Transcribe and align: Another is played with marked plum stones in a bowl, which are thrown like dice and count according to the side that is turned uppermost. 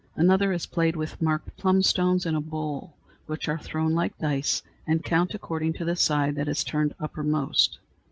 Another 0.15 0.51
is 0.51 0.65
played 0.65 0.95
with 0.95 1.21
marked 1.21 1.55
plum 1.57 1.83
stones 1.83 2.25
in 2.25 2.33
a 2.33 2.41
bowl, 2.41 2.95
which 3.27 3.47
are 3.47 3.59
thrown 3.59 3.93
like 3.93 4.17
dice 4.17 4.63
and 4.87 5.03
count 5.03 5.35
according 5.35 5.73
to 5.73 5.85
the 5.85 5.95
side 5.95 6.33
that 6.37 6.47
is 6.49 6.63
turned 6.63 6.95
uppermost. 6.99 7.77